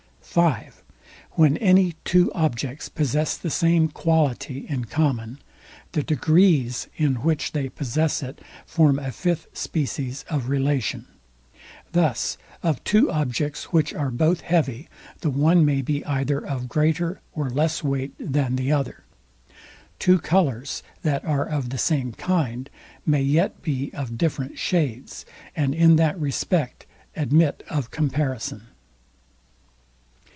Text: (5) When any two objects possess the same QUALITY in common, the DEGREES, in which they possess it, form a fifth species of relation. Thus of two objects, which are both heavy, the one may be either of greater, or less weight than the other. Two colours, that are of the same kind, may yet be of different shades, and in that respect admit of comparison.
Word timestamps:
(5) 0.33 0.81
When 1.31 1.57
any 1.57 1.95
two 2.05 2.31
objects 2.31 2.87
possess 2.87 3.35
the 3.35 3.49
same 3.49 3.89
QUALITY 3.89 4.65
in 4.69 4.85
common, 4.85 5.39
the 5.91 6.03
DEGREES, 6.03 6.87
in 6.95 7.15
which 7.15 7.51
they 7.51 7.67
possess 7.67 8.23
it, 8.23 8.39
form 8.65 8.97
a 8.97 9.11
fifth 9.11 9.47
species 9.51 10.23
of 10.29 10.47
relation. 10.47 11.07
Thus 11.91 12.37
of 12.63 12.81
two 12.85 13.11
objects, 13.11 13.73
which 13.73 13.93
are 13.93 14.09
both 14.09 14.39
heavy, 14.41 14.87
the 15.19 15.29
one 15.29 15.65
may 15.65 15.81
be 15.81 16.05
either 16.05 16.39
of 16.39 16.69
greater, 16.69 17.19
or 17.33 17.49
less 17.49 17.83
weight 17.83 18.13
than 18.17 18.55
the 18.55 18.71
other. 18.71 19.03
Two 19.99 20.17
colours, 20.17 20.81
that 21.01 21.25
are 21.25 21.43
of 21.45 21.71
the 21.71 21.77
same 21.77 22.13
kind, 22.13 22.69
may 23.05 23.21
yet 23.21 23.61
be 23.61 23.91
of 23.93 24.17
different 24.17 24.57
shades, 24.57 25.25
and 25.57 25.75
in 25.75 25.97
that 25.97 26.17
respect 26.21 26.85
admit 27.17 27.63
of 27.69 27.91
comparison. 27.91 28.67